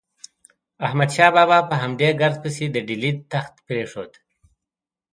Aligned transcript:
احمد 0.85 1.09
شاه 1.15 1.31
بابا 1.35 1.59
په 1.69 1.75
همدې 1.81 2.09
ګرد 2.19 2.37
پسې 2.43 2.65
د 2.71 2.77
ډیلي 2.87 3.11
تخت 3.31 3.53
پرېښود. 3.67 4.11